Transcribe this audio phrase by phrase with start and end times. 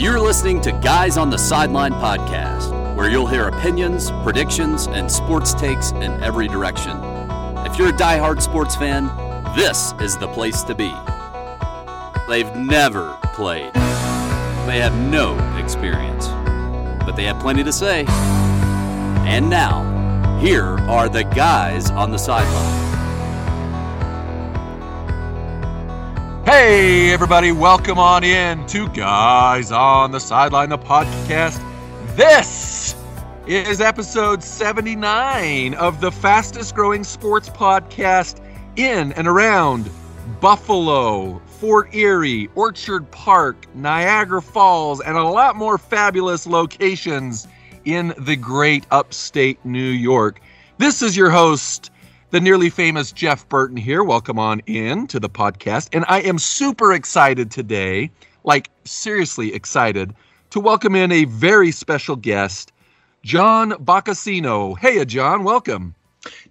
[0.00, 5.52] You're listening to Guys on the Sideline podcast, where you'll hear opinions, predictions, and sports
[5.52, 6.96] takes in every direction.
[7.66, 9.08] If you're a die-hard sports fan,
[9.54, 10.90] this is the place to be.
[12.30, 16.28] They've never played, they have no experience,
[17.04, 18.06] but they have plenty to say.
[18.08, 22.89] And now, here are the guys on the sideline.
[26.50, 31.62] Hey, everybody, welcome on in to Guys on the Sideline, the podcast.
[32.16, 32.96] This
[33.46, 39.88] is episode 79 of the fastest growing sports podcast in and around
[40.40, 47.46] Buffalo, Fort Erie, Orchard Park, Niagara Falls, and a lot more fabulous locations
[47.84, 50.40] in the great upstate New York.
[50.78, 51.92] This is your host,
[52.30, 54.04] the nearly famous Jeff Burton here.
[54.04, 55.88] Welcome on in to the podcast.
[55.92, 58.10] And I am super excited today,
[58.44, 60.14] like seriously excited,
[60.50, 62.72] to welcome in a very special guest,
[63.24, 64.78] John Boccacino.
[64.78, 65.94] Hey, John, welcome.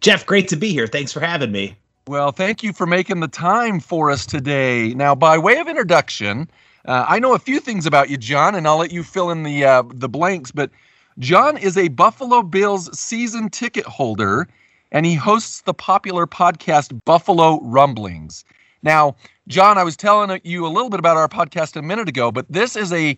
[0.01, 0.87] Jeff, great to be here.
[0.87, 1.77] Thanks for having me.
[2.07, 4.93] Well, thank you for making the time for us today.
[4.93, 6.49] Now, by way of introduction,
[6.85, 9.43] uh, I know a few things about you, John, and I'll let you fill in
[9.43, 10.51] the uh, the blanks.
[10.51, 10.71] But
[11.19, 14.47] John is a Buffalo Bills season ticket holder
[14.91, 18.43] and he hosts the popular podcast Buffalo Rumblings.
[18.81, 19.15] Now,
[19.47, 22.45] John, I was telling you a little bit about our podcast a minute ago, but
[22.49, 23.17] this is a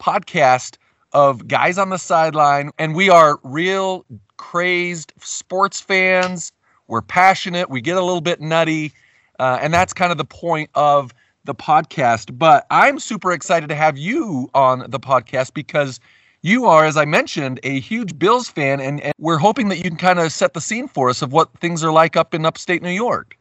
[0.00, 0.76] podcast
[1.12, 4.04] of guys on the sideline, and we are real
[4.38, 6.52] crazed sports fans.
[6.88, 8.92] We're passionate, we get a little bit nutty,
[9.38, 11.12] uh, and that's kind of the point of
[11.44, 12.36] the podcast.
[12.38, 16.00] But I'm super excited to have you on the podcast because
[16.42, 19.84] you are, as I mentioned, a huge Bills fan, and, and we're hoping that you
[19.84, 22.44] can kind of set the scene for us of what things are like up in
[22.44, 23.38] upstate New York.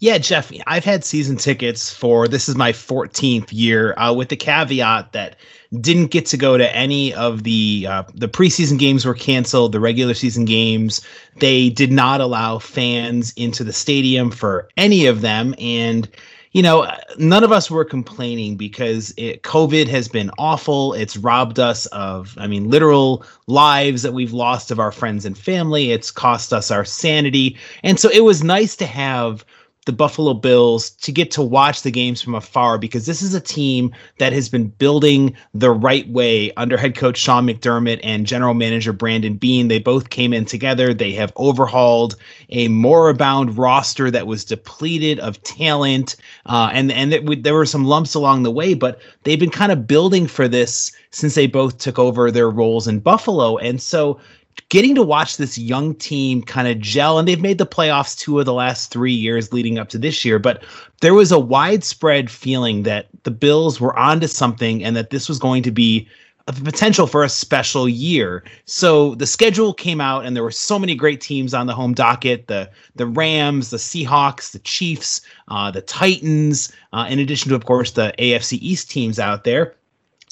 [0.00, 4.36] Yeah, Jeff, I've had season tickets for this is my 14th year, uh, with the
[4.36, 5.36] caveat that
[5.80, 9.72] didn't get to go to any of the uh, the preseason games were canceled.
[9.72, 11.00] The regular season games
[11.36, 16.08] they did not allow fans into the stadium for any of them, and
[16.52, 20.94] you know, none of us were complaining because it, COVID has been awful.
[20.94, 25.38] It's robbed us of, I mean, literal lives that we've lost of our friends and
[25.38, 25.92] family.
[25.92, 27.56] It's cost us our sanity.
[27.84, 29.44] And so it was nice to have
[29.86, 33.40] the Buffalo Bills to get to watch the games from afar because this is a
[33.40, 38.52] team that has been building the right way under head coach Sean McDermott and general
[38.52, 39.68] manager Brandon Beane.
[39.68, 40.92] They both came in together.
[40.92, 42.16] They have overhauled
[42.50, 47.84] a moribund roster that was depleted of talent, uh, and and it, there were some
[47.84, 51.78] lumps along the way, but they've been kind of building for this since they both
[51.78, 54.20] took over their roles in Buffalo, and so
[54.68, 58.38] getting to watch this young team kind of gel and they've made the playoffs two
[58.38, 60.62] of the last three years leading up to this year but
[61.00, 65.38] there was a widespread feeling that the bills were onto something and that this was
[65.38, 66.08] going to be
[66.46, 68.42] a potential for a special year.
[68.64, 71.94] So the schedule came out and there were so many great teams on the home
[71.94, 77.54] docket the the rams the seahawks the chiefs uh, the titans uh, in addition to
[77.54, 79.74] of course the afc east teams out there.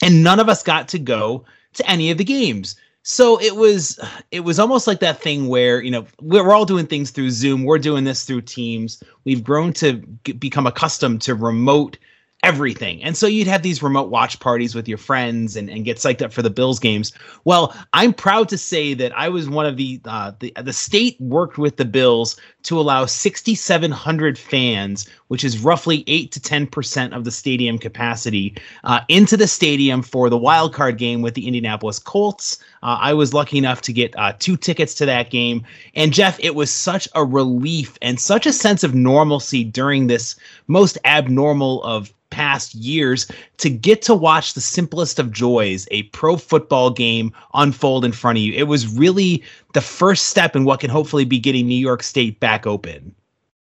[0.03, 3.99] And none of us got to go to any of the games so it was
[4.31, 7.65] it was almost like that thing where you know we're all doing things through zoom
[7.65, 9.95] we're doing this through teams we've grown to
[10.39, 11.99] become accustomed to remote
[12.43, 13.03] everything.
[13.03, 16.23] And so you'd have these remote watch parties with your friends and, and get psyched
[16.23, 17.13] up for the Bills games.
[17.45, 21.21] Well, I'm proud to say that I was one of the uh, the the state
[21.21, 27.15] worked with the Bills to allow 6,700 fans, which is roughly eight to ten percent
[27.15, 31.47] of the stadium capacity, uh, into the stadium for the wild card game with the
[31.47, 32.59] Indianapolis Colts.
[32.83, 36.39] Uh, I was lucky enough to get uh, two tickets to that game, and Jeff,
[36.41, 41.83] it was such a relief and such a sense of normalcy during this most abnormal
[41.85, 47.33] of past years to get to watch the simplest of joys, a pro football game
[47.55, 48.53] unfold in front of you.
[48.53, 52.39] It was really the first step in what can hopefully be getting New York State
[52.39, 53.15] back open.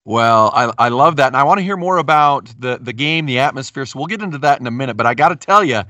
[0.04, 1.28] Well, I, I love that.
[1.28, 3.86] And I want to hear more about the, the game, the atmosphere.
[3.86, 4.98] So we'll get into that in a minute.
[4.98, 5.84] But I got to tell you,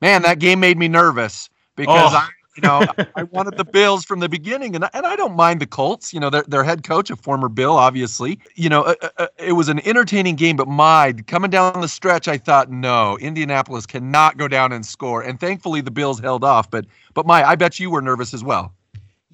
[0.00, 2.16] man, that game made me nervous because oh.
[2.16, 2.84] I you know,
[3.16, 6.12] I wanted the Bills from the beginning, and I, and I don't mind the Colts.
[6.12, 8.38] You know, their their head coach, a former Bill, obviously.
[8.54, 11.88] You know, uh, uh, uh, it was an entertaining game, but my coming down the
[11.88, 16.44] stretch, I thought, no, Indianapolis cannot go down and score, and thankfully the Bills held
[16.44, 16.70] off.
[16.70, 18.74] But but my, I bet you were nervous as well.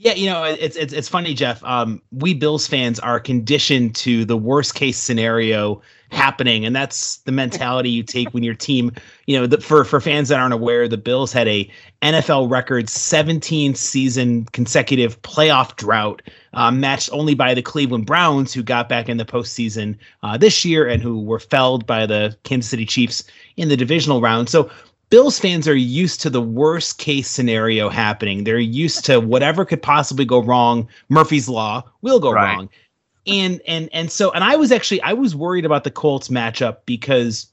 [0.00, 1.62] Yeah, you know, it's it's it's funny, Jeff.
[1.64, 7.32] Um, we Bills fans are conditioned to the worst case scenario happening, and that's the
[7.32, 8.92] mentality you take when your team.
[9.26, 11.68] You know, the, for for fans that aren't aware, the Bills had a
[12.00, 16.22] NFL record 17 season consecutive playoff drought,
[16.52, 20.64] uh, matched only by the Cleveland Browns, who got back in the postseason uh, this
[20.64, 23.24] year and who were felled by the Kansas City Chiefs
[23.56, 24.48] in the divisional round.
[24.48, 24.70] So
[25.10, 28.44] Bills fans are used to the worst case scenario happening.
[28.44, 30.88] They're used to whatever could possibly go wrong.
[31.08, 32.56] Murphy's law will go right.
[32.56, 32.68] wrong.
[33.26, 36.78] And and and so and I was actually I was worried about the Colts matchup
[36.86, 37.46] because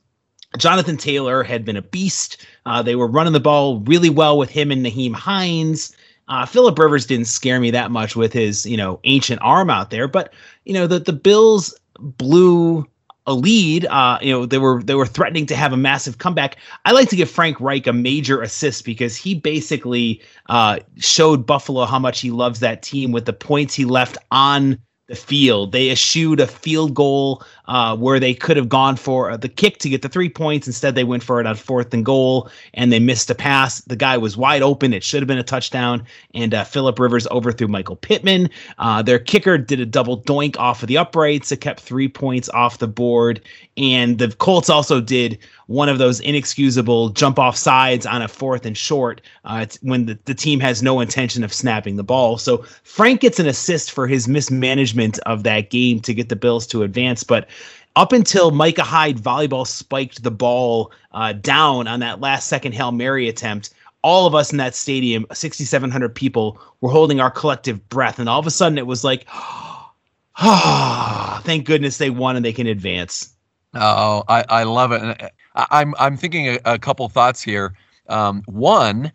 [0.57, 2.45] Jonathan Taylor had been a beast.
[2.65, 5.95] Uh, they were running the ball really well with him and Nyheim Hines.
[6.27, 9.91] Uh, Philip Rivers didn't scare me that much with his, you know, ancient arm out
[9.91, 10.33] there, but
[10.65, 12.87] you know the the Bills blew
[13.27, 13.85] a lead.
[13.85, 16.57] Uh, you know, they were they were threatening to have a massive comeback.
[16.85, 21.85] I like to give Frank Reich a major assist because he basically uh, showed Buffalo
[21.85, 25.71] how much he loves that team with the points he left on the field.
[25.71, 29.89] They eschewed a field goal uh, where they could have gone for the kick to
[29.89, 30.67] get the three points.
[30.67, 33.81] Instead, they went for it on fourth and goal, and they missed a pass.
[33.81, 34.93] The guy was wide open.
[34.93, 36.05] It should have been a touchdown.
[36.33, 38.49] And uh, Philip Rivers overthrew Michael Pittman.
[38.77, 41.51] Uh, their kicker did a double doink off of the uprights.
[41.51, 43.41] It kept three points off the board.
[43.77, 48.65] And the Colts also did one of those inexcusable jump off sides on a fourth
[48.65, 52.37] and short uh, when the, the team has no intention of snapping the ball.
[52.37, 56.67] So Frank gets an assist for his mismanagement of that game to get the Bills
[56.67, 57.23] to advance.
[57.23, 57.49] But
[57.95, 62.91] up until Micah Hyde volleyball spiked the ball uh, down on that last second Hail
[62.91, 68.19] Mary attempt, all of us in that stadium, 6,700 people, were holding our collective breath.
[68.19, 72.53] And all of a sudden it was like, ah, thank goodness they won and they
[72.53, 73.33] can advance.
[73.73, 75.01] Oh, I, I love it.
[75.01, 77.75] And I'm I'm thinking a, a couple thoughts here.
[78.07, 79.11] Um, one,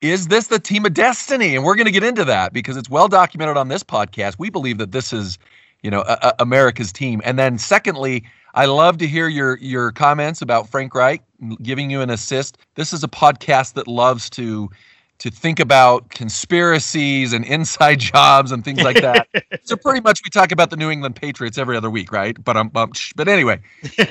[0.00, 1.56] is this the team of destiny?
[1.56, 4.36] And we're going to get into that because it's well documented on this podcast.
[4.38, 5.38] We believe that this is,
[5.82, 6.04] you know,
[6.38, 7.20] America's team.
[7.24, 11.22] And then secondly, I love to hear your your comments about Frank Reich
[11.62, 12.58] giving you an assist.
[12.74, 14.70] This is a podcast that loves to
[15.18, 19.28] to think about conspiracies and inside jobs and things like that.
[19.64, 22.42] so pretty much we talk about the New England Patriots every other week, right?
[22.42, 23.60] But um, but anyway,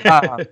[0.04, 0.44] uh,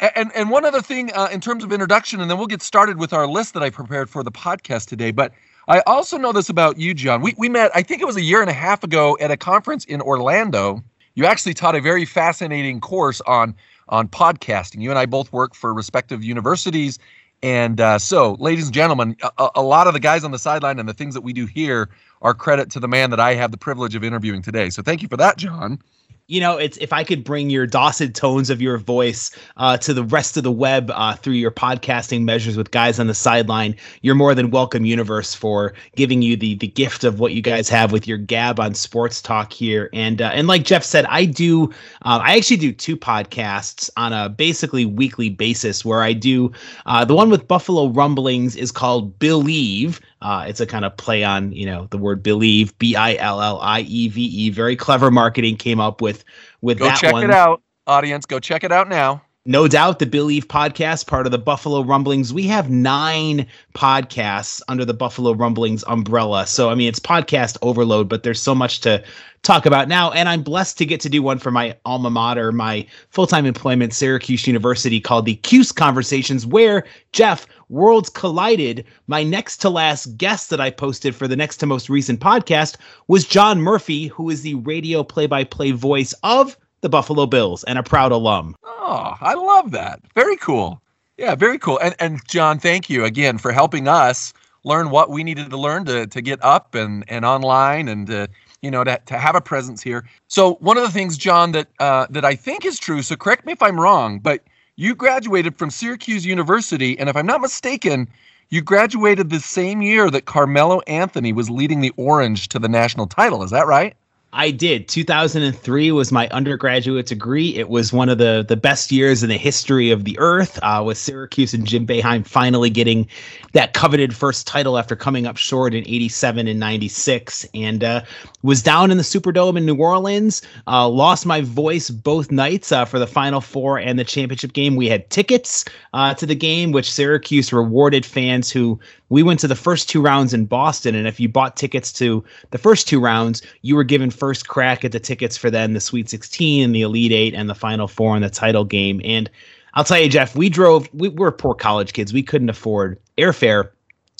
[0.00, 2.98] and and one other thing uh, in terms of introduction, and then we'll get started
[2.98, 5.10] with our list that I prepared for the podcast today.
[5.10, 5.32] But
[5.68, 7.22] I also know this about you, John.
[7.22, 9.36] We we met, I think it was a year and a half ago at a
[9.36, 10.82] conference in Orlando.
[11.14, 13.54] You actually taught a very fascinating course on
[13.88, 14.82] on podcasting.
[14.82, 16.98] You and I both work for respective universities,
[17.42, 20.78] and uh, so, ladies and gentlemen, a, a lot of the guys on the sideline
[20.78, 21.88] and the things that we do here
[22.22, 24.70] are credit to the man that I have the privilege of interviewing today.
[24.70, 25.78] So, thank you for that, John
[26.26, 29.92] you know, it's if I could bring your dulcet tones of your voice uh, to
[29.92, 33.76] the rest of the web uh, through your podcasting measures with guys on the sideline,
[34.00, 37.68] you're more than welcome, universe, for giving you the the gift of what you guys
[37.68, 39.90] have with your gab on sports talk here.
[39.92, 41.70] And uh, and like Jeff said, I do,
[42.02, 46.52] uh, I actually do two podcasts on a basically weekly basis where I do
[46.86, 50.00] uh, the one with Buffalo Rumblings is called Billieve.
[50.22, 53.42] Uh, it's a kind of play on, you know, the word believe, B I L
[53.42, 54.48] L I E V E.
[54.48, 56.13] Very clever marketing came up with
[56.60, 58.26] with go that check it out, audience.
[58.26, 59.22] Go check it out now.
[59.46, 62.32] No doubt, the Billieve podcast, part of the Buffalo Rumblings.
[62.32, 66.46] We have nine podcasts under the Buffalo Rumblings umbrella.
[66.46, 69.04] So, I mean, it's podcast overload, but there's so much to
[69.42, 70.10] talk about now.
[70.12, 73.44] And I'm blessed to get to do one for my alma mater, my full time
[73.44, 78.84] employment, Syracuse University, called the Cuse Conversations, where Jeff, worlds collided.
[79.08, 82.76] My next to last guest that I posted for the next to most recent podcast
[83.08, 87.64] was John Murphy, who is the radio play by play voice of the Buffalo Bills
[87.64, 88.54] and a proud alum.
[88.64, 90.00] Oh, I love that.
[90.14, 90.80] Very cool.
[91.18, 91.78] Yeah, very cool.
[91.78, 94.32] And and John, thank you again for helping us
[94.64, 98.28] learn what we needed to learn to to get up and and online and to
[98.62, 100.08] you know to, to have a presence here.
[100.28, 103.02] So one of the things, John, that uh, that I think is true.
[103.02, 104.42] So correct me if I'm wrong, but
[104.76, 108.08] you graduated from Syracuse University, and if I'm not mistaken,
[108.50, 113.06] you graduated the same year that Carmelo Anthony was leading the Orange to the national
[113.06, 113.42] title.
[113.42, 113.96] Is that right?
[114.34, 114.88] I did.
[114.88, 117.54] 2003 was my undergraduate degree.
[117.54, 120.82] It was one of the the best years in the history of the earth, uh,
[120.84, 123.06] with Syracuse and Jim Boeheim finally getting
[123.52, 127.46] that coveted first title after coming up short in 87 and 96.
[127.54, 128.02] And uh,
[128.42, 130.42] was down in the Superdome in New Orleans.
[130.66, 134.74] Uh, lost my voice both nights uh, for the Final Four and the championship game.
[134.74, 139.48] We had tickets uh, to the game, which Syracuse rewarded fans who we went to
[139.48, 143.00] the first two rounds in Boston, and if you bought tickets to the first two
[143.00, 146.74] rounds, you were given first crack at the tickets for then the Sweet 16 and
[146.74, 149.00] the Elite Eight and the Final Four and the title game.
[149.04, 149.30] And
[149.74, 150.88] I'll tell you, Jeff, we drove.
[150.94, 152.12] We were poor college kids.
[152.12, 153.70] We couldn't afford airfare,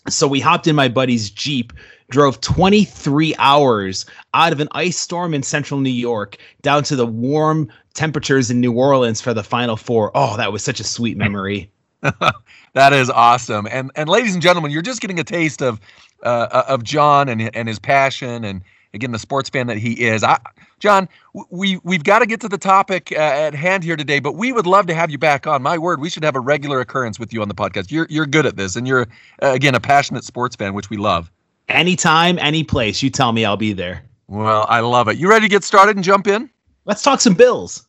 [0.09, 1.73] so we hopped in my buddy's Jeep,
[2.11, 7.07] drove 23 hours out of an ice storm in central New York down to the
[7.07, 10.11] warm temperatures in New Orleans for the Final Four.
[10.15, 11.71] Oh, that was such a sweet memory.
[12.75, 13.67] that is awesome.
[13.71, 15.81] And and ladies and gentlemen, you're just getting a taste of
[16.23, 18.63] uh, of John and and his passion and
[18.95, 20.23] again, the sports fan that he is.
[20.23, 20.39] I,
[20.79, 21.09] John,
[21.51, 24.53] we we've got to get to the topic uh, at hand here today, but we
[24.53, 25.63] would love to have you back on.
[25.63, 27.91] My word, we should have a regular occurrence with you on the podcast.
[27.91, 29.07] You're you're good at this, and you're
[29.43, 31.31] uh, again a passionate sports fan, which we love.
[31.69, 34.03] Anytime, any place, you tell me, I'll be there.
[34.29, 35.17] Well, I love it.
[35.17, 36.49] You ready to get started and jump in?
[36.85, 37.87] Let's talk some Bills.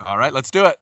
[0.00, 0.78] All right, let's do it.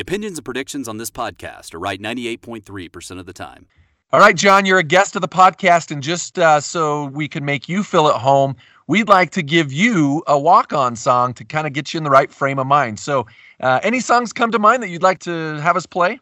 [0.00, 3.66] The opinions and predictions on this podcast are right 98.3% of the time.
[4.14, 7.44] All right, John, you're a guest of the podcast, and just uh, so we can
[7.44, 11.44] make you feel at home, we'd like to give you a walk on song to
[11.44, 12.98] kind of get you in the right frame of mind.
[12.98, 13.26] So,
[13.60, 16.18] uh, any songs come to mind that you'd like to have us play?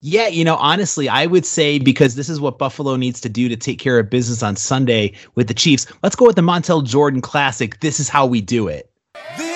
[0.00, 3.48] Yeah, you know, honestly, I would say because this is what Buffalo needs to do
[3.48, 5.88] to take care of business on Sunday with the Chiefs.
[6.04, 7.80] Let's go with the Montel Jordan classic.
[7.80, 8.88] This is how we do it.
[9.36, 9.47] This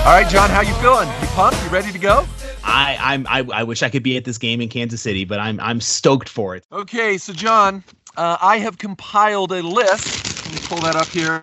[0.00, 1.08] All right, John, how you feeling?
[1.20, 1.62] You pumped?
[1.62, 2.26] You ready to go?
[2.64, 5.38] I, I'm I, I wish I could be at this game in Kansas City, but
[5.38, 6.64] I'm I'm stoked for it.
[6.72, 7.84] Okay, so John,
[8.16, 10.46] uh, I have compiled a list.
[10.46, 11.42] Let me pull that up here.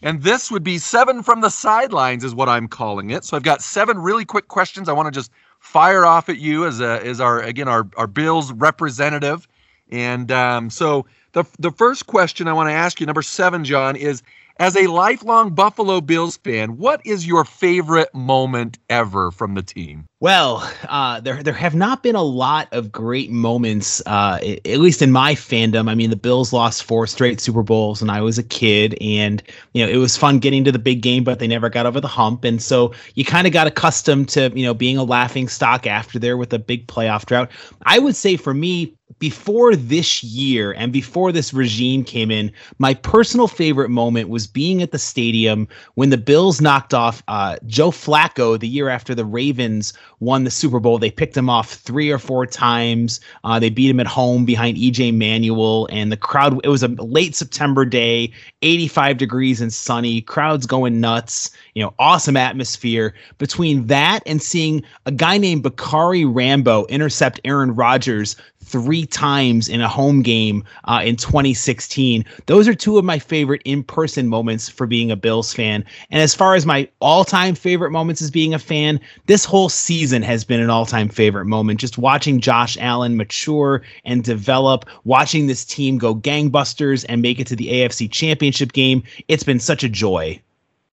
[0.00, 3.24] And this would be seven from the sidelines, is what I'm calling it.
[3.24, 6.66] So I've got seven really quick questions I want to just fire off at you
[6.66, 9.48] as a, as our again our our Bills representative.
[9.90, 13.96] And um, so the the first question I want to ask you, number seven, John,
[13.96, 14.22] is
[14.58, 20.06] as a lifelong Buffalo Bills fan, what is your favorite moment ever from the team?
[20.18, 25.02] Well, uh, there there have not been a lot of great moments, uh, at least
[25.02, 25.90] in my fandom.
[25.90, 29.42] I mean, the Bills lost four straight Super Bowls when I was a kid, and
[29.74, 32.00] you know it was fun getting to the big game, but they never got over
[32.00, 35.48] the hump, and so you kind of got accustomed to you know being a laughing
[35.48, 37.50] stock after there with a big playoff drought.
[37.84, 42.94] I would say for me, before this year and before this regime came in, my
[42.94, 47.90] personal favorite moment was being at the stadium when the Bills knocked off uh, Joe
[47.90, 50.98] Flacco the year after the Ravens won the Super Bowl.
[50.98, 53.20] They picked him off three or four times.
[53.44, 56.60] Uh, they beat him at home behind EJ Manuel, and the crowd.
[56.64, 58.32] It was a late September day,
[58.62, 60.20] 85 degrees and sunny.
[60.20, 61.50] Crowds going nuts.
[61.74, 63.14] You know, awesome atmosphere.
[63.38, 69.80] Between that and seeing a guy named Bakari Rambo intercept Aaron Rodgers three times in
[69.80, 72.24] a home game uh, in 2016.
[72.46, 75.84] Those are two of my favorite in person moments for being a Bills fan.
[76.10, 79.68] And as far as my all time favorite moments as being a fan, this whole
[79.68, 81.80] season has been an all time favorite moment.
[81.80, 87.46] Just watching Josh Allen mature and develop, watching this team go gangbusters and make it
[87.46, 89.02] to the AFC Championship game.
[89.28, 90.40] It's been such a joy.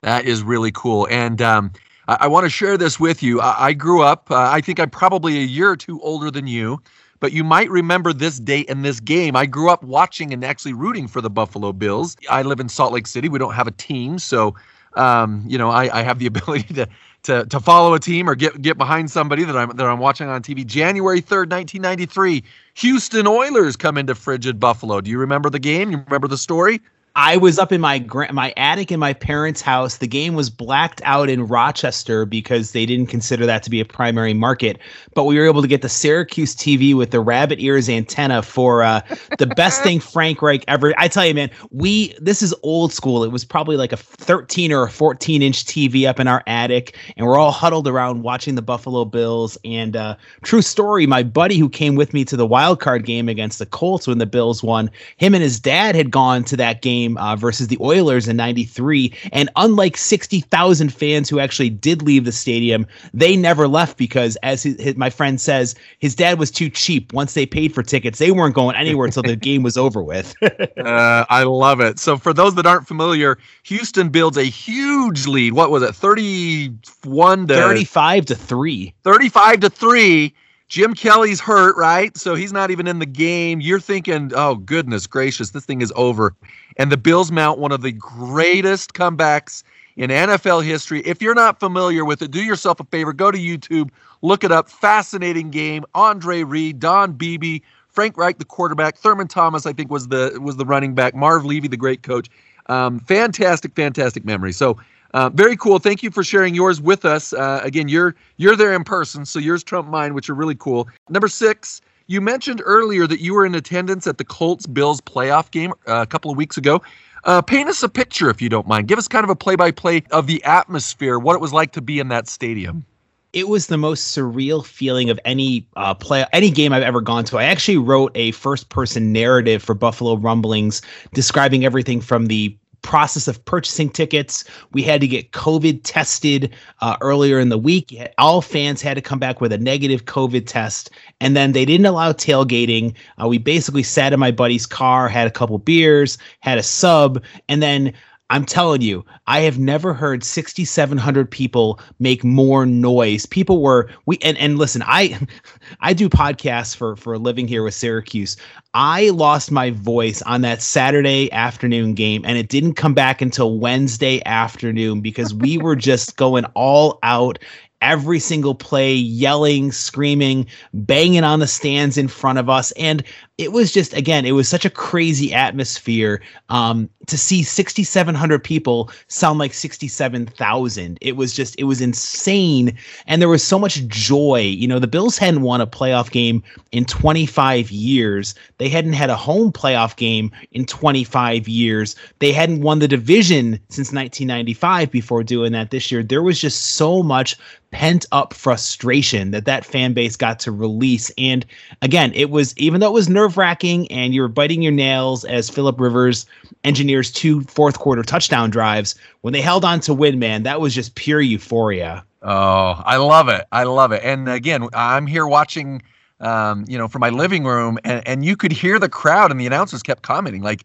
[0.02, 1.08] That is really cool.
[1.10, 1.72] And, um,
[2.06, 3.40] I, want to share this with you.
[3.40, 6.48] I, I grew up, uh, I think I'm probably a year or two older than
[6.48, 6.82] you
[7.24, 9.34] but you might remember this date and this game.
[9.34, 12.18] I grew up watching and actually rooting for the Buffalo Bills.
[12.30, 13.30] I live in Salt Lake City.
[13.30, 14.56] We don't have a team, so
[14.96, 16.90] um, you know I, I have the ability to
[17.24, 20.28] to to follow a team or get get behind somebody that I'm that I'm watching
[20.28, 20.66] on TV.
[20.66, 25.00] January third, nineteen ninety three, Houston Oilers come into frigid Buffalo.
[25.00, 25.92] Do you remember the game?
[25.92, 26.82] You remember the story?
[27.16, 29.98] I was up in my gra- my attic in my parents' house.
[29.98, 33.86] The game was blacked out in Rochester because they didn't consider that to be a
[33.86, 34.80] primary market.
[35.14, 38.82] But we were able to get the Syracuse TV with the rabbit ears antenna for
[38.82, 39.02] uh,
[39.38, 40.92] the best thing Frank Reich ever.
[40.98, 43.24] I tell you, man, we this is old school.
[43.24, 46.98] It was probably like a 13 or a 14 inch TV up in our attic,
[47.16, 49.56] and we're all huddled around watching the Buffalo Bills.
[49.64, 53.30] And uh, true story, my buddy who came with me to the wild card game
[53.30, 56.82] against the Colts when the Bills won, him and his dad had gone to that
[56.82, 59.14] game game uh, versus the Oilers in 93.
[59.32, 64.64] And unlike 60,000 fans who actually did leave the stadium, they never left because, as
[64.64, 67.14] his, his, my friend says, his dad was too cheap.
[67.14, 70.34] Once they paid for tickets, they weren't going anywhere until the game was over with.
[70.42, 72.00] uh, I love it.
[72.00, 75.54] So, for those that aren't familiar, Houston builds a huge lead.
[75.54, 78.94] What was it, 31 to 35 to 3?
[79.04, 80.34] 35 to 3
[80.68, 82.16] Jim Kelly's hurt, right?
[82.18, 83.62] So he's not even in the game.
[83.62, 86.34] You're thinking, oh, goodness gracious, this thing is over.
[86.78, 89.64] And the Bills mount one of the greatest comebacks
[89.96, 91.02] in NFL history.
[91.02, 93.92] If you're not familiar with it, do yourself a favor, go to YouTube,
[94.22, 94.70] look it up.
[94.70, 95.86] Fascinating game.
[95.94, 100.58] Andre Reed, Don Beebe, Frank Reich, the quarterback, Thurman Thomas, I think was the was
[100.58, 102.28] the running back, Marv Levy, the great coach.
[102.68, 104.54] Um, fantastic, fantastic memory.
[104.54, 104.78] So
[105.14, 105.80] uh, very cool.
[105.80, 107.34] Thank you for sharing yours with us.
[107.34, 110.88] Uh, again, you're you're there in person, so yours trump mine, which are really cool.
[111.10, 115.52] Number six, you mentioned earlier that you were in attendance at the Colts Bills playoff
[115.52, 116.82] game uh, a couple of weeks ago.
[117.26, 118.90] Uh, paint us a picture, if you don't mind.
[118.90, 122.00] Give us kind of a play-by-play of the atmosphere, what it was like to be
[122.00, 122.86] in that stadium
[123.34, 127.26] it was the most surreal feeling of any uh, play any game I've ever gone
[127.26, 127.38] to.
[127.38, 130.82] I actually wrote a first person narrative for Buffalo Rumblings
[131.14, 134.44] describing everything from the process of purchasing tickets.
[134.72, 137.98] We had to get COVID tested uh, earlier in the week.
[138.20, 141.88] All fans had to come back with a negative COVID test, and then they didn't
[141.88, 142.94] allow tailgating.
[143.22, 147.24] Uh, we basically sat in my buddy's car, had a couple beers, had a sub,
[147.50, 147.94] and then
[148.34, 153.28] I'm telling you, I have never heard 6,700 people make more noise.
[153.28, 155.20] People were we and and listen, I
[155.82, 158.36] I do podcasts for for a living here with Syracuse.
[158.74, 163.60] I lost my voice on that Saturday afternoon game, and it didn't come back until
[163.60, 167.38] Wednesday afternoon because we were just going all out
[167.82, 172.72] every single play, yelling, screaming, banging on the stands in front of us.
[172.72, 173.04] And
[173.44, 178.90] it was just, again, it was such a crazy atmosphere um, to see 6,700 people
[179.08, 180.98] sound like 67,000.
[181.02, 182.78] It was just, it was insane.
[183.06, 184.40] And there was so much joy.
[184.40, 189.10] You know, the Bills hadn't won a playoff game in 25 years, they hadn't had
[189.10, 195.24] a home playoff game in 25 years, they hadn't won the division since 1995 before
[195.24, 196.02] doing that this year.
[196.02, 197.38] There was just so much
[197.74, 201.12] pent up frustration that that fan base got to release.
[201.18, 201.46] And
[201.82, 205.26] again, it was even though it was nerve wracking and you were biting your nails
[205.26, 206.26] as Philip Rivers
[206.64, 210.74] engineers two fourth quarter touchdown drives when they held on to win, man, that was
[210.74, 212.04] just pure euphoria.
[212.22, 213.46] Oh, I love it.
[213.52, 214.02] I love it.
[214.04, 215.82] And again, I'm here watching,
[216.22, 219.40] um, you know, from my living room, and, and you could hear the crowd, and
[219.40, 220.64] the announcers kept commenting, like,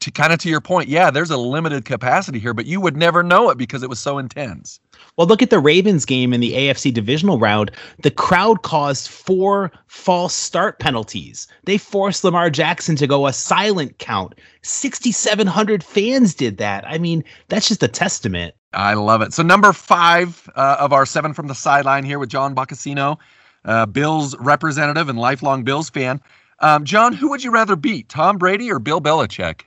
[0.00, 2.96] to kind of to your point, yeah, there's a limited capacity here, but you would
[2.96, 4.80] never know it because it was so intense.
[5.16, 7.70] Well, look at the Ravens game in the AFC divisional round.
[8.02, 11.46] The crowd caused four false start penalties.
[11.64, 14.34] They forced Lamar Jackson to go a silent count.
[14.62, 16.88] 6,700 fans did that.
[16.88, 18.54] I mean, that's just a testament.
[18.72, 19.34] I love it.
[19.34, 23.18] So, number five uh, of our seven from the sideline here with John Boccacino,
[23.66, 26.22] uh, Bills representative and lifelong Bills fan.
[26.60, 29.62] Um, John, who would you rather beat, Tom Brady or Bill Belichick?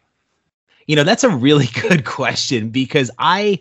[0.88, 3.60] You know, that's a really good question because I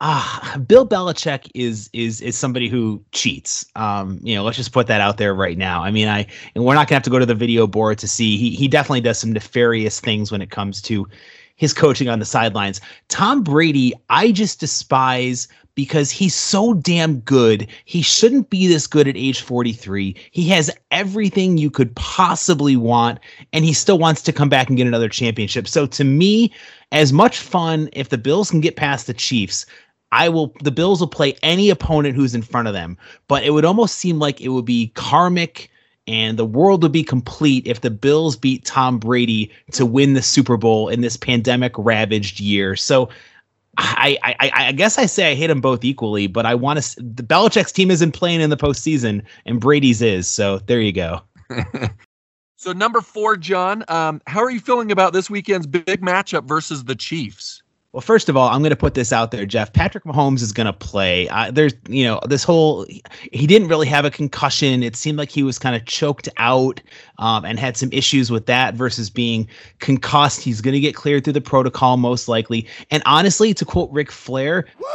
[0.00, 3.64] uh, Bill Belichick is is is somebody who cheats.
[3.76, 5.82] Um, you know, let's just put that out there right now.
[5.82, 8.08] I mean, I and we're not gonna have to go to the video board to
[8.08, 8.36] see.
[8.36, 11.08] He he definitely does some nefarious things when it comes to
[11.56, 12.80] his coaching on the sidelines.
[13.08, 17.68] Tom Brady, I just despise because he's so damn good.
[17.84, 20.16] He shouldn't be this good at age 43.
[20.30, 23.18] He has everything you could possibly want,
[23.52, 25.66] and he still wants to come back and get another championship.
[25.66, 26.52] So to me,
[26.92, 29.66] as much fun if the Bills can get past the Chiefs,
[30.12, 33.50] I will the Bills will play any opponent who's in front of them, but it
[33.50, 35.70] would almost seem like it would be karmic
[36.06, 40.22] and the world would be complete if the Bills beat Tom Brady to win the
[40.22, 42.76] Super Bowl in this pandemic ravaged year.
[42.76, 43.08] So
[43.76, 47.02] I, I, I guess I say I hate them both equally, but I want to.
[47.02, 50.28] The Belichick's team isn't playing in the postseason, and Brady's is.
[50.28, 51.20] So there you go.
[52.56, 56.84] so number four, John, um, how are you feeling about this weekend's big matchup versus
[56.84, 57.63] the Chiefs?
[57.94, 59.72] Well, first of all, I'm going to put this out there, Jeff.
[59.72, 61.28] Patrick Mahomes is going to play.
[61.28, 62.84] Uh, there's, you know, this whole
[63.30, 64.82] he didn't really have a concussion.
[64.82, 66.80] It seemed like he was kind of choked out
[67.18, 69.46] um, and had some issues with that versus being
[69.78, 70.40] concussed.
[70.40, 72.66] He's going to get cleared through the protocol most likely.
[72.90, 74.66] And honestly, to quote Ric Flair.
[74.80, 74.86] Woo!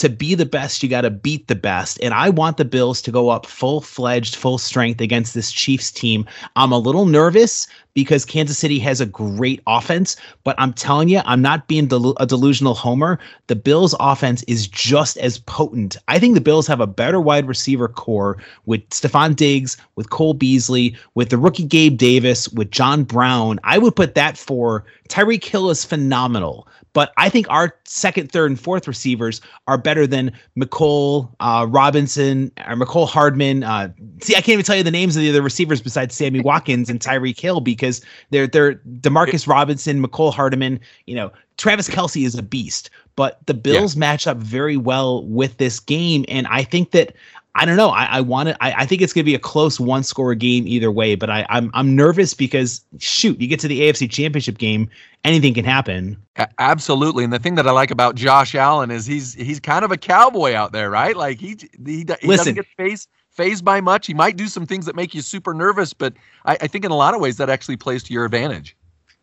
[0.00, 1.98] To be the best, you got to beat the best.
[2.02, 5.92] And I want the Bills to go up full fledged, full strength against this Chiefs
[5.92, 6.24] team.
[6.56, 11.20] I'm a little nervous because Kansas City has a great offense, but I'm telling you,
[11.26, 13.18] I'm not being del- a delusional homer.
[13.48, 15.98] The Bills' offense is just as potent.
[16.08, 20.32] I think the Bills have a better wide receiver corps with Stefon Diggs, with Cole
[20.32, 23.60] Beasley, with the rookie Gabe Davis, with John Brown.
[23.64, 26.66] I would put that for Tyreek Hill is phenomenal.
[26.92, 32.50] But I think our second, third, and fourth receivers are better than Mecole uh, Robinson
[32.66, 33.62] or Mecole Hardman.
[33.62, 36.40] Uh, see, I can't even tell you the names of the other receivers besides Sammy
[36.44, 40.80] Watkins and Tyreek Hill because they're they're Demarcus Robinson, Mecole Hardman.
[41.06, 42.90] You know, Travis Kelce is a beast.
[43.16, 44.00] But the Bills yeah.
[44.00, 47.12] match up very well with this game, and I think that
[47.54, 47.90] I don't know.
[47.90, 48.56] I, I want it.
[48.60, 51.16] I, I, think it's going to be a close one score game either way.
[51.16, 54.88] But I, I'm I'm nervous because shoot, you get to the AFC Championship game,
[55.24, 56.16] anything can happen.
[56.58, 57.24] Absolutely.
[57.24, 59.96] And the thing that I like about Josh Allen is he's he's kind of a
[59.96, 61.16] cowboy out there, right?
[61.16, 64.06] Like he he, he doesn't get fazed fazed by much.
[64.06, 66.90] He might do some things that make you super nervous, but I, I think in
[66.90, 68.76] a lot of ways that actually plays to your advantage.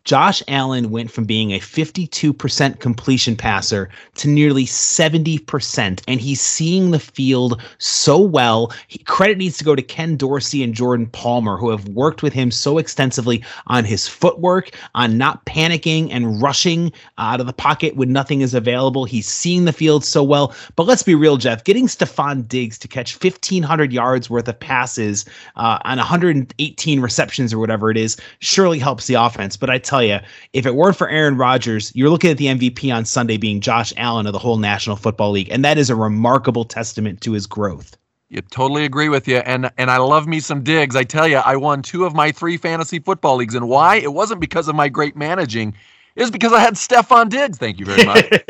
[0.04, 6.92] Josh Allen went from being a 52% completion passer to nearly 70%, and he's seeing
[6.92, 8.72] the field so well.
[8.86, 12.32] He, credit needs to go to Ken Dorsey and Jordan Palmer, who have worked with
[12.32, 17.96] him so extensively on his footwork, on not panicking and rushing out of the pocket
[17.96, 19.04] when nothing is available.
[19.04, 20.54] He's seeing the field so well.
[20.74, 21.64] But let's be real, Jeff.
[21.64, 27.58] Getting Stefon Diggs to catch 1,500 yards worth of passes uh, on 118 receptions or
[27.58, 29.56] whatever it is surely helps the offense.
[29.56, 32.46] But I tell tell you, if it weren't for Aaron Rodgers, you're looking at the
[32.46, 35.90] MVP on Sunday being Josh Allen of the whole National Football League, and that is
[35.90, 37.96] a remarkable testament to his growth.
[38.30, 40.94] You totally agree with you, and and I love me some Diggs.
[40.94, 43.96] I tell you, I won two of my three fantasy football leagues, and why?
[43.96, 45.74] It wasn't because of my great managing
[46.18, 47.58] is because I had Stefon Diggs.
[47.58, 48.26] Thank you very much.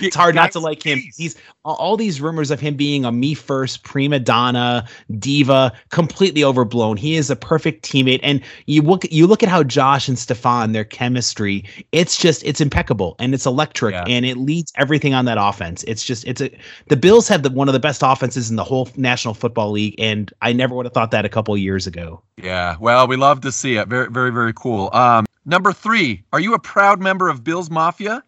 [0.00, 1.00] it's hard not to like him.
[1.16, 4.86] He's all these rumors of him being a me first prima donna
[5.18, 6.96] diva, completely overblown.
[6.96, 10.72] He is a perfect teammate, and you look you look at how Josh and Stefon
[10.72, 11.64] their chemistry.
[11.92, 14.04] It's just it's impeccable and it's electric yeah.
[14.06, 15.84] and it leads everything on that offense.
[15.84, 16.50] It's just it's a
[16.88, 19.94] the Bills have the one of the best offenses in the whole National Football League,
[19.98, 22.22] and I never would have thought that a couple years ago.
[22.36, 23.88] Yeah, well, we love to see it.
[23.88, 24.90] Very very very cool.
[24.92, 28.24] Um, Number three, are you a proud member of Bill's Mafia?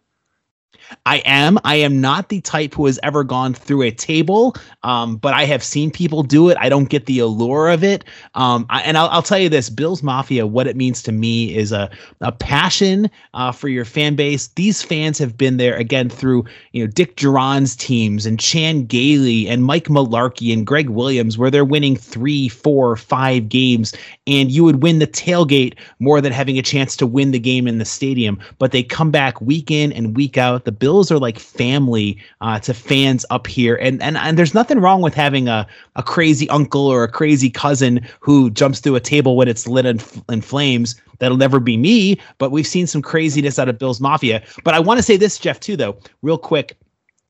[1.05, 1.57] I am.
[1.63, 5.45] I am not the type who has ever gone through a table, um, but I
[5.45, 6.57] have seen people do it.
[6.59, 8.03] I don't get the allure of it.
[8.35, 10.47] Um, I, and I'll, I'll, tell you this: Bills Mafia.
[10.47, 11.89] What it means to me is a
[12.21, 14.47] a passion uh, for your fan base.
[14.49, 19.47] These fans have been there again through you know Dick Jauron's teams and Chan Gailey
[19.47, 23.93] and Mike Mularkey and Gregg Williams, where they're winning three, four, five games,
[24.25, 27.67] and you would win the tailgate more than having a chance to win the game
[27.67, 28.39] in the stadium.
[28.57, 30.56] But they come back week in and week out.
[30.65, 34.79] The Bills are like family uh, to fans up here, and and and there's nothing
[34.79, 38.99] wrong with having a a crazy uncle or a crazy cousin who jumps through a
[38.99, 40.95] table when it's lit in, in flames.
[41.19, 44.43] That'll never be me, but we've seen some craziness out of Bills Mafia.
[44.63, 46.77] But I want to say this, Jeff, too, though, real quick.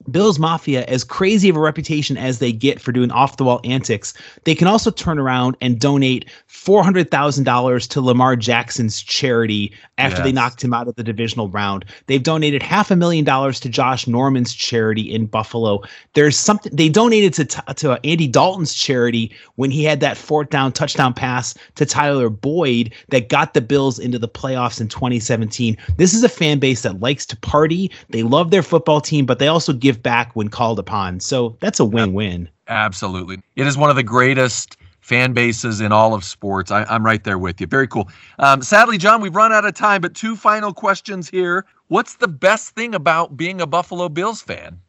[0.10, 3.60] Bills Mafia, as crazy of a reputation as they get for doing off the wall
[3.64, 4.14] antics,
[4.46, 10.26] they can also turn around and donate $400,000 to Lamar Jackson's charity after yes.
[10.26, 11.86] they knocked him out of the divisional round.
[12.06, 15.82] They've donated half a million dollars to Josh Norman's charity in Buffalo.
[16.14, 20.72] There's something they donated to, to Andy Dalton's charity when he had that fourth down
[20.72, 25.78] touchdown pass to Tyler Boyd that got the Bills into the playoffs in 2017.
[25.98, 27.92] This is a fan base that likes to party.
[28.10, 31.20] They love their football team, but they also give back when called upon.
[31.20, 32.50] So that's a win-win.
[32.68, 33.40] Absolutely.
[33.56, 36.70] It is one of the greatest fan bases in all of sports.
[36.70, 37.68] I, am right there with you.
[37.68, 38.10] Very cool.
[38.40, 41.66] Um, sadly, John, we've run out of time, but two final questions here.
[41.88, 44.80] What's the best thing about being a Buffalo Bills fan?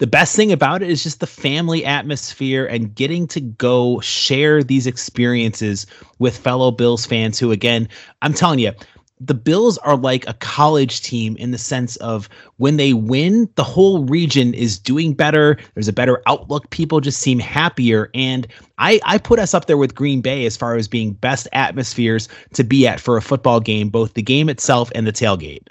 [0.00, 4.62] the best thing about it is just the family atmosphere and getting to go share
[4.62, 5.86] these experiences
[6.18, 7.88] with fellow Bills fans who, again,
[8.20, 8.72] I'm telling you,
[9.20, 13.64] the Bills are like a college team in the sense of when they win, the
[13.64, 15.56] whole region is doing better.
[15.74, 16.68] There's a better outlook.
[16.70, 18.10] People just seem happier.
[18.12, 18.46] And
[18.78, 22.28] I, I put us up there with Green Bay as far as being best atmospheres
[22.54, 25.68] to be at for a football game, both the game itself and the tailgate.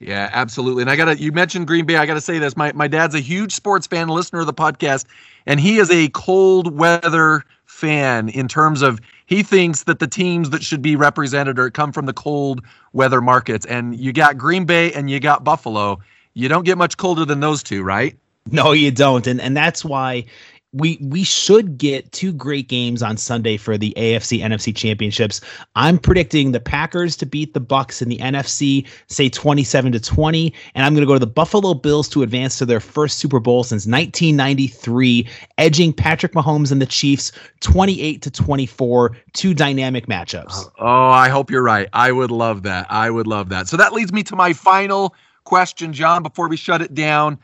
[0.00, 0.82] Yeah, absolutely.
[0.82, 1.96] And I gotta you mentioned Green Bay.
[1.96, 2.56] I gotta say this.
[2.56, 5.06] My my dad's a huge sports fan, listener of the podcast,
[5.44, 10.48] and he is a cold weather fan in terms of he thinks that the teams
[10.50, 12.62] that should be represented are come from the cold
[12.94, 13.66] weather markets.
[13.66, 16.00] And you got Green Bay and you got Buffalo.
[16.32, 18.16] You don't get much colder than those two, right?
[18.50, 19.26] No, you don't.
[19.26, 20.24] And and that's why
[20.72, 25.40] we we should get two great games on Sunday for the AFC NFC championships.
[25.76, 30.52] I'm predicting the Packers to beat the Bucs in the NFC, say 27 to 20,
[30.74, 33.40] and I'm going to go to the Buffalo Bills to advance to their first Super
[33.40, 35.26] Bowl since 1993,
[35.56, 40.70] edging Patrick Mahomes and the Chiefs 28 to 24, two dynamic matchups.
[40.78, 41.88] Oh, I hope you're right.
[41.94, 42.86] I would love that.
[42.90, 43.68] I would love that.
[43.68, 47.38] So that leads me to my final question, John, before we shut it down.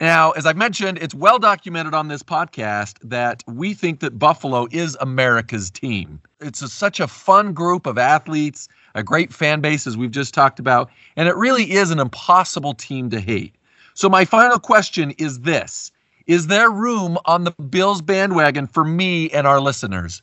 [0.00, 4.68] Now, as I've mentioned, it's well documented on this podcast that we think that Buffalo
[4.70, 6.20] is America's team.
[6.40, 10.34] It's a, such a fun group of athletes, a great fan base, as we've just
[10.34, 13.56] talked about, and it really is an impossible team to hate.
[13.94, 15.90] So, my final question is this
[16.28, 20.22] Is there room on the Bills bandwagon for me and our listeners?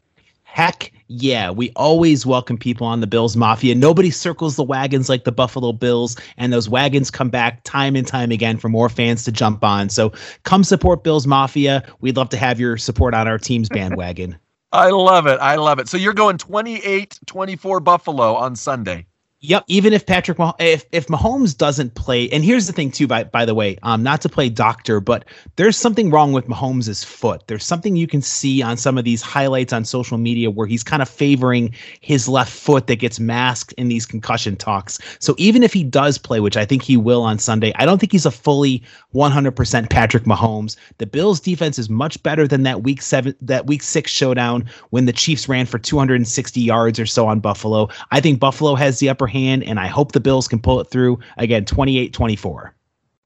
[0.55, 3.75] Heck yeah, we always welcome people on the Bills Mafia.
[3.75, 8.07] Nobody circles the wagons like the Buffalo Bills, and those wagons come back time and
[8.07, 9.89] time again for more fans to jump on.
[9.89, 10.13] So
[10.43, 11.83] come support Bills Mafia.
[11.99, 14.37] We'd love to have your support on our team's bandwagon.
[14.71, 15.39] I love it.
[15.41, 15.89] I love it.
[15.89, 19.05] So you're going 28 24 Buffalo on Sunday.
[19.41, 19.65] Yep.
[19.67, 23.05] Even if Patrick, Mah- if if Mahomes doesn't play, and here's the thing too.
[23.05, 25.25] By by the way, um, not to play doctor, but
[25.57, 27.43] there's something wrong with Mahomes's foot.
[27.47, 30.83] There's something you can see on some of these highlights on social media where he's
[30.83, 34.99] kind of favoring his left foot that gets masked in these concussion talks.
[35.19, 37.99] So even if he does play, which I think he will on Sunday, I don't
[37.99, 38.81] think he's a fully
[39.13, 40.75] 100% Patrick Mahomes.
[40.97, 45.05] The Bills defense is much better than that week seven, that week six showdown when
[45.05, 47.89] the Chiefs ran for 260 yards or so on Buffalo.
[48.11, 51.19] I think Buffalo has the upper and I hope the Bills can pull it through
[51.37, 52.73] again 28 24.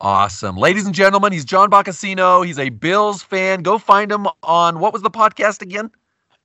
[0.02, 0.56] Awesome.
[0.56, 2.46] Ladies and gentlemen, he's John Boccacino.
[2.46, 3.64] He's a Bills fan.
[3.64, 5.92] Go find him on what was the podcast again?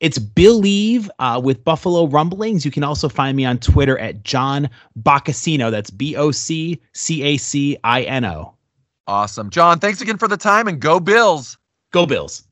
[0.00, 2.64] It's Billieve uh, with Buffalo Rumblings.
[2.64, 4.68] You can also find me on Twitter at John
[5.00, 5.70] Boccacino.
[5.70, 8.54] That's B O C C A C I N O.
[9.06, 9.50] Awesome.
[9.50, 11.56] John, thanks again for the time and go Bills.
[11.92, 12.43] Go Bills.